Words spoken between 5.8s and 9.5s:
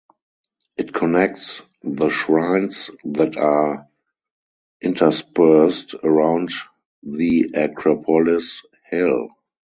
around the Acropolis hill.